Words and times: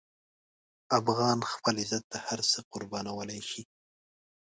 افغان 0.99 1.39
خپل 1.51 1.75
عزت 1.83 2.03
ته 2.11 2.17
هر 2.27 2.39
څه 2.51 2.59
قربانولی 2.73 3.41
شي. 3.49 3.63